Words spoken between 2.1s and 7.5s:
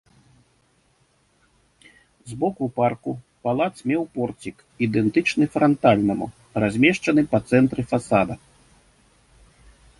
З боку парку палац меў порцік, ідэнтычны франтальнаму, размешчаны па